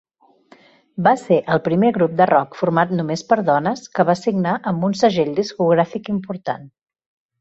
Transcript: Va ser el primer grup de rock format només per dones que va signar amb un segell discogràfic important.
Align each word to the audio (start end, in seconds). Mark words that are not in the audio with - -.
Va 1.07 1.11
ser 1.23 1.37
el 1.55 1.61
primer 1.67 1.91
grup 1.97 2.15
de 2.21 2.27
rock 2.31 2.57
format 2.61 2.95
només 3.01 3.25
per 3.33 3.39
dones 3.51 3.85
que 3.99 4.07
va 4.11 4.19
signar 4.23 4.55
amb 4.73 4.89
un 4.89 4.97
segell 5.03 5.31
discogràfic 5.41 6.11
important. 6.19 6.67